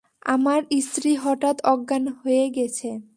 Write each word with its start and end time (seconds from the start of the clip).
আমার 0.25 0.59
স্ত্রী 0.81 1.11
হঠাত 1.15 1.57
অজ্ঞান 1.65 2.03
হয়ে 2.19 2.45
গেছে। 2.49 2.89